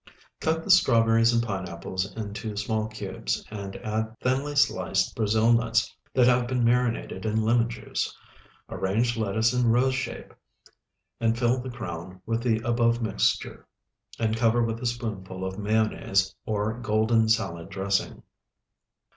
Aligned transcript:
Cut 0.39 0.63
the 0.63 0.71
strawberries 0.71 1.31
and 1.31 1.43
pineapples 1.43 2.11
into 2.17 2.57
small 2.57 2.87
cubes, 2.87 3.45
and 3.51 3.75
add 3.75 4.17
thinly 4.19 4.55
sliced 4.55 5.15
Brazil 5.15 5.53
nuts 5.53 5.95
that 6.15 6.25
have 6.25 6.47
been 6.47 6.63
marinated 6.63 7.23
in 7.23 7.43
lemon 7.43 7.69
juice. 7.69 8.11
Arrange 8.67 9.15
lettuce 9.15 9.53
in 9.53 9.67
rose 9.67 9.93
shape, 9.93 10.33
and 11.19 11.37
fill 11.37 11.59
the 11.61 11.69
crown 11.69 12.19
with 12.25 12.41
the 12.41 12.57
above 12.67 12.99
mixture, 12.99 13.67
and 14.17 14.35
cover 14.35 14.63
with 14.63 14.79
a 14.81 14.87
spoonful 14.87 15.45
of 15.45 15.59
mayonnaise 15.59 16.33
or 16.47 16.79
golden 16.79 17.29
salad 17.29 17.69
dressing. 17.69 18.23